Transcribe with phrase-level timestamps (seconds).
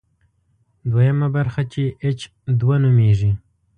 [0.91, 2.19] دویمه برخه چې اېچ
[2.59, 3.31] دوه نومېږي.